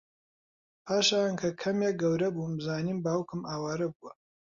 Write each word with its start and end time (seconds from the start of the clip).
پاشان 0.85 1.31
کە 1.41 1.49
کەمێک 1.61 1.95
گەورەبووم 2.01 2.53
زانیم 2.65 2.99
باوکم 3.05 3.41
ئاوارە 3.49 3.87
بووە 3.93 4.11